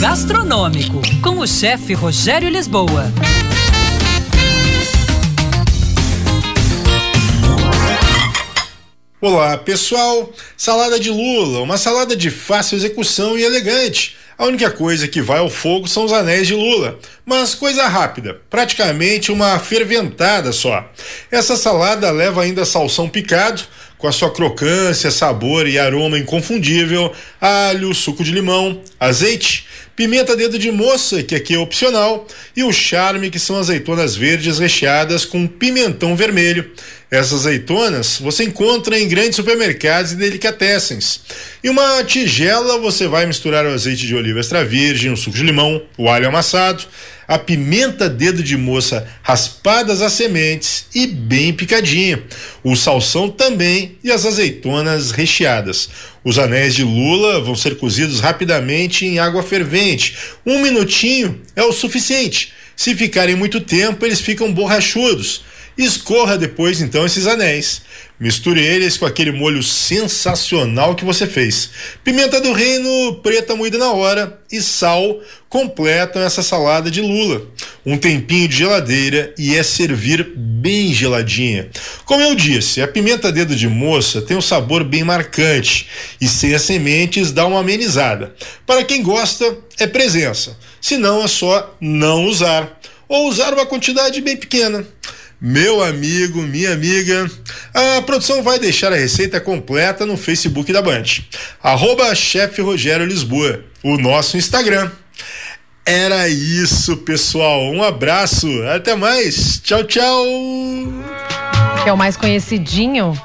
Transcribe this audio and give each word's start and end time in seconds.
gastronômico 0.00 1.02
com 1.22 1.38
o 1.40 1.46
chefe 1.46 1.92
Rogério 1.92 2.48
Lisboa. 2.48 3.04
Olá, 9.20 9.58
pessoal. 9.58 10.32
Salada 10.56 10.98
de 10.98 11.10
lula, 11.10 11.60
uma 11.60 11.76
salada 11.76 12.16
de 12.16 12.30
fácil 12.30 12.76
execução 12.76 13.36
e 13.38 13.42
elegante. 13.42 14.16
A 14.38 14.46
única 14.46 14.70
coisa 14.70 15.06
que 15.06 15.20
vai 15.20 15.38
ao 15.38 15.50
fogo 15.50 15.86
são 15.86 16.06
os 16.06 16.14
anéis 16.14 16.46
de 16.46 16.54
lula, 16.54 16.98
mas 17.26 17.54
coisa 17.54 17.86
rápida, 17.86 18.40
praticamente 18.48 19.30
uma 19.30 19.58
ferventada 19.58 20.50
só. 20.50 20.90
Essa 21.30 21.56
salada 21.56 22.10
leva 22.10 22.42
ainda 22.42 22.64
salsão 22.64 23.06
picado, 23.06 23.62
com 24.00 24.08
a 24.08 24.12
sua 24.12 24.30
crocância, 24.30 25.10
sabor 25.10 25.68
e 25.68 25.78
aroma 25.78 26.18
inconfundível, 26.18 27.12
alho, 27.38 27.94
suco 27.94 28.24
de 28.24 28.32
limão, 28.32 28.80
azeite, 28.98 29.66
pimenta 29.94 30.34
dedo 30.34 30.58
de 30.58 30.72
moça, 30.72 31.22
que 31.22 31.34
aqui 31.34 31.54
é 31.54 31.58
opcional, 31.58 32.26
e 32.56 32.64
o 32.64 32.72
charme 32.72 33.28
que 33.28 33.38
são 33.38 33.58
azeitonas 33.58 34.16
verdes 34.16 34.58
recheadas 34.58 35.26
com 35.26 35.46
pimentão 35.46 36.16
vermelho. 36.16 36.72
Essas 37.10 37.40
azeitonas 37.40 38.18
você 38.18 38.44
encontra 38.44 38.98
em 38.98 39.06
grandes 39.06 39.36
supermercados 39.36 40.12
e 40.12 40.16
delicatessens. 40.16 41.20
Em 41.62 41.68
uma 41.68 42.02
tigela 42.02 42.78
você 42.78 43.06
vai 43.06 43.26
misturar 43.26 43.66
o 43.66 43.74
azeite 43.74 44.06
de 44.06 44.14
oliva 44.14 44.40
extra 44.40 44.64
virgem, 44.64 45.12
o 45.12 45.16
suco 45.16 45.36
de 45.36 45.42
limão, 45.42 45.82
o 45.98 46.08
alho 46.08 46.28
amassado, 46.28 46.84
a 47.30 47.38
pimenta 47.38 48.08
dedo 48.08 48.42
de 48.42 48.56
moça 48.56 49.06
raspadas 49.22 50.02
as 50.02 50.14
sementes 50.14 50.86
e 50.92 51.06
bem 51.06 51.52
picadinha, 51.52 52.20
o 52.64 52.74
salsão 52.74 53.30
também 53.30 53.96
e 54.02 54.10
as 54.10 54.26
azeitonas 54.26 55.12
recheadas. 55.12 55.88
Os 56.24 56.40
anéis 56.40 56.74
de 56.74 56.82
lula 56.82 57.40
vão 57.40 57.54
ser 57.54 57.76
cozidos 57.76 58.18
rapidamente 58.18 59.06
em 59.06 59.20
água 59.20 59.44
fervente. 59.44 60.16
Um 60.44 60.60
minutinho 60.60 61.40
é 61.54 61.62
o 61.62 61.72
suficiente. 61.72 62.52
Se 62.74 62.96
ficarem 62.96 63.36
muito 63.36 63.60
tempo, 63.60 64.04
eles 64.04 64.20
ficam 64.20 64.52
borrachudos. 64.52 65.44
Escorra 65.80 66.36
depois 66.36 66.82
então 66.82 67.06
esses 67.06 67.26
anéis. 67.26 67.80
Misture 68.20 68.60
eles 68.60 68.98
com 68.98 69.06
aquele 69.06 69.32
molho 69.32 69.62
sensacional 69.62 70.94
que 70.94 71.06
você 71.06 71.26
fez. 71.26 71.70
Pimenta 72.04 72.38
do 72.38 72.52
reino 72.52 73.14
preta 73.22 73.56
moída 73.56 73.78
na 73.78 73.90
hora 73.90 74.38
e 74.52 74.60
sal 74.60 75.20
completam 75.48 76.20
essa 76.20 76.42
salada 76.42 76.90
de 76.90 77.00
lula. 77.00 77.46
Um 77.86 77.96
tempinho 77.96 78.46
de 78.46 78.58
geladeira 78.58 79.34
e 79.38 79.56
é 79.56 79.62
servir 79.62 80.34
bem 80.36 80.92
geladinha. 80.92 81.70
Como 82.04 82.22
eu 82.22 82.34
disse, 82.34 82.82
a 82.82 82.86
pimenta 82.86 83.32
dedo 83.32 83.56
de 83.56 83.66
moça 83.66 84.20
tem 84.20 84.36
um 84.36 84.42
sabor 84.42 84.84
bem 84.84 85.02
marcante 85.02 85.88
e 86.20 86.28
sem 86.28 86.54
as 86.54 86.60
sementes 86.60 87.32
dá 87.32 87.46
uma 87.46 87.60
amenizada. 87.60 88.34
Para 88.66 88.84
quem 88.84 89.02
gosta, 89.02 89.56
é 89.78 89.86
presença. 89.86 90.58
Se 90.78 90.98
não, 90.98 91.24
é 91.24 91.26
só 91.26 91.74
não 91.80 92.26
usar 92.26 92.78
ou 93.08 93.28
usar 93.28 93.52
uma 93.54 93.64
quantidade 93.64 94.20
bem 94.20 94.36
pequena. 94.36 94.86
Meu 95.42 95.82
amigo, 95.82 96.42
minha 96.42 96.74
amiga, 96.74 97.30
a 97.72 98.02
produção 98.02 98.42
vai 98.42 98.58
deixar 98.58 98.92
a 98.92 98.96
receita 98.96 99.40
completa 99.40 100.04
no 100.04 100.18
Facebook 100.18 100.70
da 100.70 100.82
Band. 100.82 101.04
Arroba 101.62 102.14
chefe 102.14 102.60
Rogério 102.60 103.06
Lisboa, 103.06 103.64
o 103.82 103.96
nosso 103.96 104.36
Instagram. 104.36 104.90
Era 105.86 106.28
isso, 106.28 106.98
pessoal. 106.98 107.62
Um 107.72 107.82
abraço, 107.82 108.46
até 108.64 108.94
mais. 108.94 109.58
Tchau, 109.64 109.82
tchau. 109.84 110.24
Que 111.82 111.88
é 111.88 111.92
o 111.92 111.96
mais 111.96 112.18
conhecidinho. 112.18 113.18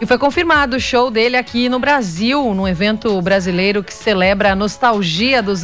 E 0.00 0.06
foi 0.06 0.18
confirmado 0.18 0.76
o 0.76 0.80
show 0.80 1.10
dele 1.10 1.36
aqui 1.36 1.68
no 1.70 1.78
Brasil, 1.78 2.52
num 2.52 2.68
evento 2.68 3.22
brasileiro 3.22 3.82
que 3.82 3.94
celebra 3.94 4.52
a 4.52 4.54
nostalgia 4.54 5.42
dos 5.42 5.62